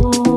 Oh. 0.00 0.31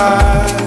sky 0.00 0.59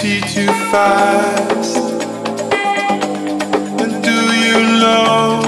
pity 0.00 0.20
too 0.32 0.46
fast? 0.70 1.76
And 3.80 4.02
do 4.02 4.16
you 4.44 4.58
know 4.80 5.42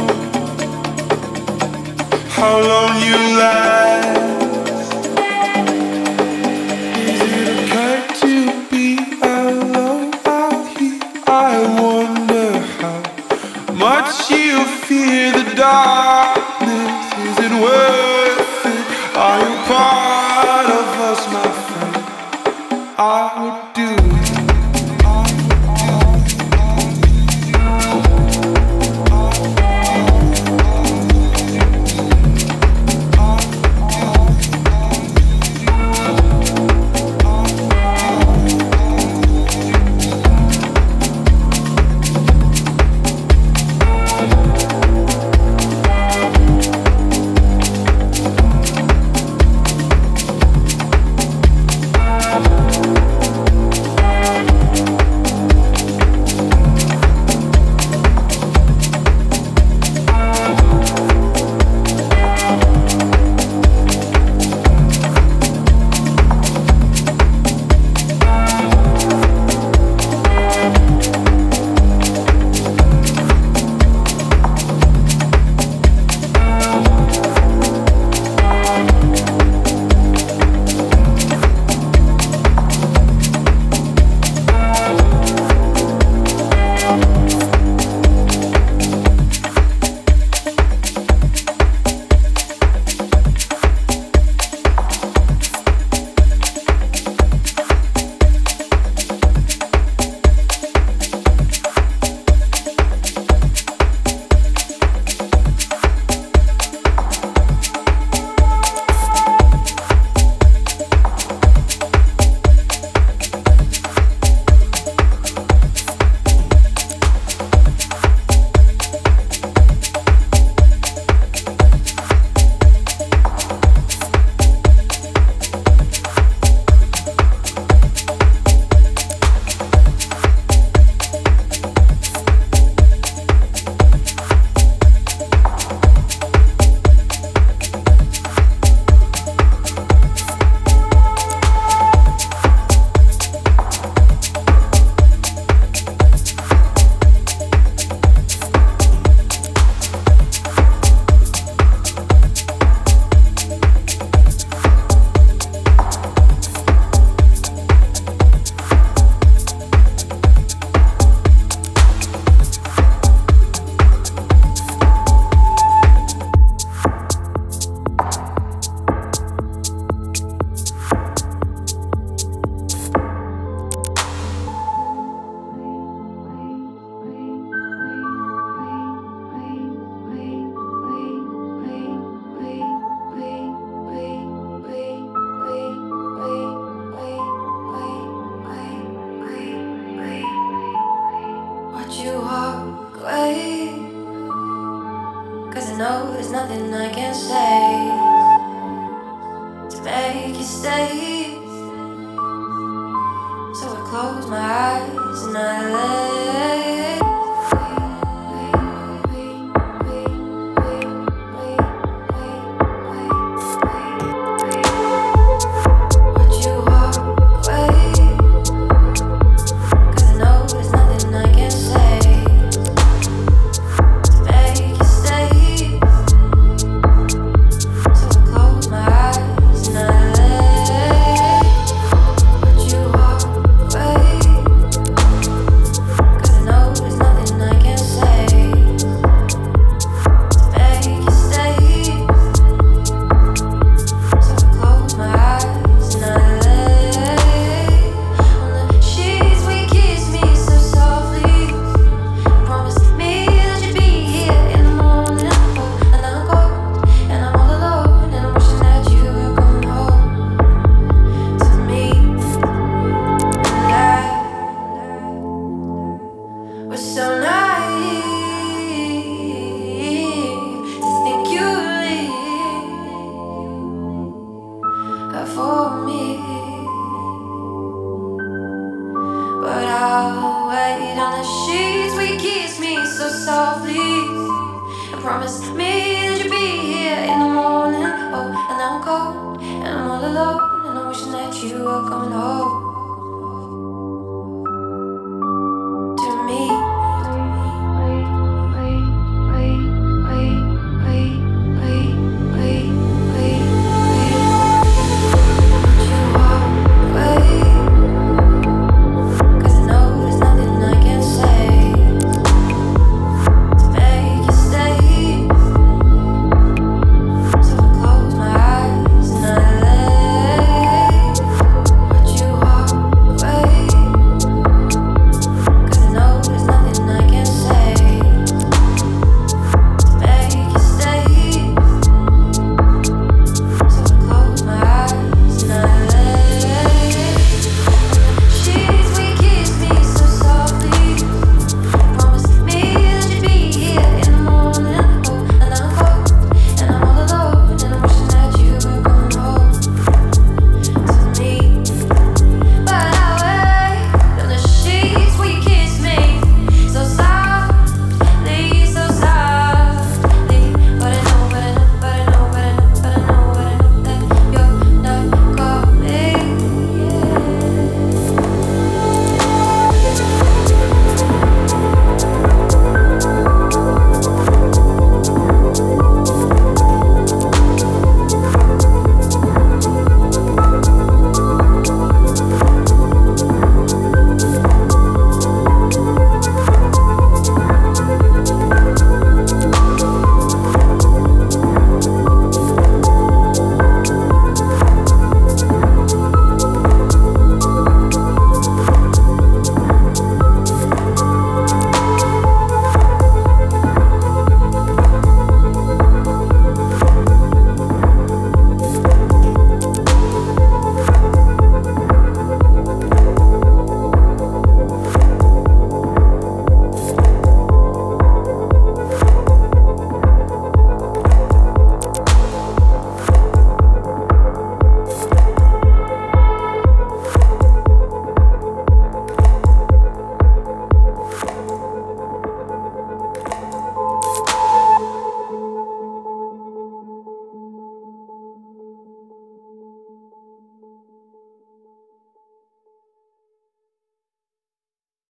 how 2.29 2.61
long 2.61 3.01
you 3.01 3.17
last? 3.39 4.22